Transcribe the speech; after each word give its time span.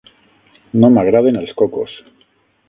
No 0.83 0.89
m'agraden 0.95 1.39
els 1.43 1.53
cocos. 1.61 1.95